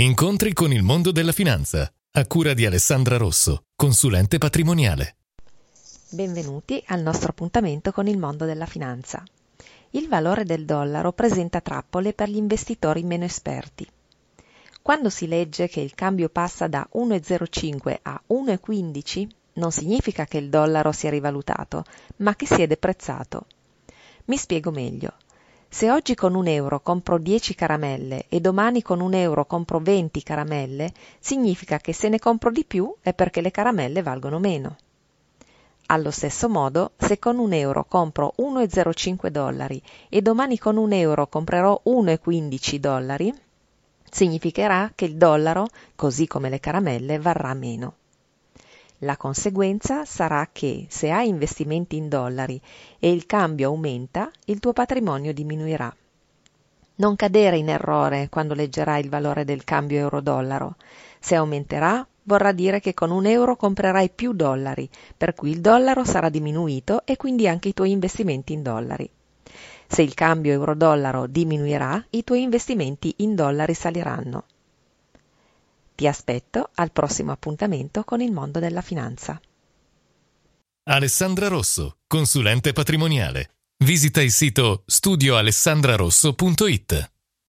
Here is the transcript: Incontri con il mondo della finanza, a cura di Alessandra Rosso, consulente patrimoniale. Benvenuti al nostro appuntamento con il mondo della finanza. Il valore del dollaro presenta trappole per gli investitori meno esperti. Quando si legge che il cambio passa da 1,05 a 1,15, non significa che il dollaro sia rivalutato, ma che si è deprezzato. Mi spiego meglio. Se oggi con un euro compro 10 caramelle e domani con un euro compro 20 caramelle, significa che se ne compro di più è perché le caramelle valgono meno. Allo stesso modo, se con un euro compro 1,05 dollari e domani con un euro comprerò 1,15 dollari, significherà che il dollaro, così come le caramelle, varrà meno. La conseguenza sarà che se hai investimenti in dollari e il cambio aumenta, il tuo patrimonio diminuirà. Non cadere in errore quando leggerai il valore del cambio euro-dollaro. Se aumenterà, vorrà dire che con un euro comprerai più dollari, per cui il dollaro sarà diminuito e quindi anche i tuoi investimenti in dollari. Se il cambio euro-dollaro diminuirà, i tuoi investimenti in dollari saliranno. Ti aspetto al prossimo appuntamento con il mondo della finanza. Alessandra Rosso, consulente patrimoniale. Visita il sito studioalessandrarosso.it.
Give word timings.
Incontri 0.00 0.52
con 0.52 0.72
il 0.72 0.84
mondo 0.84 1.10
della 1.10 1.32
finanza, 1.32 1.92
a 2.12 2.26
cura 2.28 2.54
di 2.54 2.64
Alessandra 2.64 3.16
Rosso, 3.16 3.64
consulente 3.74 4.38
patrimoniale. 4.38 5.16
Benvenuti 6.10 6.80
al 6.86 7.02
nostro 7.02 7.30
appuntamento 7.30 7.90
con 7.90 8.06
il 8.06 8.16
mondo 8.16 8.44
della 8.44 8.66
finanza. 8.66 9.24
Il 9.90 10.06
valore 10.06 10.44
del 10.44 10.64
dollaro 10.64 11.10
presenta 11.10 11.60
trappole 11.60 12.12
per 12.12 12.28
gli 12.28 12.36
investitori 12.36 13.02
meno 13.02 13.24
esperti. 13.24 13.88
Quando 14.82 15.10
si 15.10 15.26
legge 15.26 15.66
che 15.66 15.80
il 15.80 15.96
cambio 15.96 16.28
passa 16.28 16.68
da 16.68 16.88
1,05 16.94 17.98
a 18.00 18.22
1,15, 18.28 19.26
non 19.54 19.72
significa 19.72 20.26
che 20.26 20.38
il 20.38 20.48
dollaro 20.48 20.92
sia 20.92 21.10
rivalutato, 21.10 21.82
ma 22.18 22.36
che 22.36 22.46
si 22.46 22.62
è 22.62 22.68
deprezzato. 22.68 23.46
Mi 24.26 24.36
spiego 24.36 24.70
meglio. 24.70 25.14
Se 25.70 25.90
oggi 25.90 26.14
con 26.14 26.34
un 26.34 26.46
euro 26.46 26.80
compro 26.80 27.18
10 27.18 27.54
caramelle 27.54 28.24
e 28.30 28.40
domani 28.40 28.80
con 28.80 29.00
un 29.00 29.12
euro 29.12 29.44
compro 29.44 29.78
20 29.78 30.22
caramelle, 30.22 30.92
significa 31.20 31.76
che 31.76 31.92
se 31.92 32.08
ne 32.08 32.18
compro 32.18 32.50
di 32.50 32.64
più 32.64 32.92
è 33.02 33.12
perché 33.12 33.42
le 33.42 33.50
caramelle 33.50 34.00
valgono 34.00 34.38
meno. 34.38 34.76
Allo 35.86 36.10
stesso 36.10 36.48
modo, 36.48 36.92
se 36.96 37.18
con 37.18 37.38
un 37.38 37.52
euro 37.52 37.84
compro 37.84 38.32
1,05 38.38 39.28
dollari 39.28 39.80
e 40.08 40.22
domani 40.22 40.58
con 40.58 40.78
un 40.78 40.92
euro 40.92 41.26
comprerò 41.26 41.82
1,15 41.84 42.76
dollari, 42.78 43.32
significherà 44.10 44.92
che 44.94 45.04
il 45.04 45.16
dollaro, 45.16 45.66
così 45.94 46.26
come 46.26 46.48
le 46.48 46.60
caramelle, 46.60 47.18
varrà 47.18 47.52
meno. 47.52 47.94
La 49.02 49.16
conseguenza 49.16 50.04
sarà 50.04 50.48
che 50.50 50.86
se 50.88 51.10
hai 51.12 51.28
investimenti 51.28 51.94
in 51.94 52.08
dollari 52.08 52.60
e 52.98 53.12
il 53.12 53.26
cambio 53.26 53.68
aumenta, 53.68 54.28
il 54.46 54.58
tuo 54.58 54.72
patrimonio 54.72 55.32
diminuirà. 55.32 55.94
Non 56.96 57.14
cadere 57.14 57.58
in 57.58 57.68
errore 57.68 58.28
quando 58.28 58.54
leggerai 58.54 59.00
il 59.00 59.08
valore 59.08 59.44
del 59.44 59.62
cambio 59.62 59.98
euro-dollaro. 59.98 60.74
Se 61.20 61.36
aumenterà, 61.36 62.04
vorrà 62.24 62.50
dire 62.50 62.80
che 62.80 62.92
con 62.92 63.12
un 63.12 63.24
euro 63.26 63.54
comprerai 63.54 64.10
più 64.10 64.32
dollari, 64.32 64.90
per 65.16 65.32
cui 65.32 65.50
il 65.50 65.60
dollaro 65.60 66.04
sarà 66.04 66.28
diminuito 66.28 67.02
e 67.04 67.16
quindi 67.16 67.46
anche 67.46 67.68
i 67.68 67.74
tuoi 67.74 67.92
investimenti 67.92 68.52
in 68.52 68.64
dollari. 68.64 69.08
Se 69.86 70.02
il 70.02 70.14
cambio 70.14 70.50
euro-dollaro 70.50 71.28
diminuirà, 71.28 72.04
i 72.10 72.24
tuoi 72.24 72.42
investimenti 72.42 73.14
in 73.18 73.36
dollari 73.36 73.74
saliranno. 73.74 74.44
Ti 75.98 76.06
aspetto 76.06 76.70
al 76.76 76.92
prossimo 76.92 77.32
appuntamento 77.32 78.04
con 78.04 78.20
il 78.20 78.30
mondo 78.30 78.60
della 78.60 78.82
finanza. 78.82 79.40
Alessandra 80.84 81.48
Rosso, 81.48 81.96
consulente 82.06 82.72
patrimoniale. 82.72 83.56
Visita 83.78 84.22
il 84.22 84.30
sito 84.30 84.84
studioalessandrarosso.it. 84.86 87.10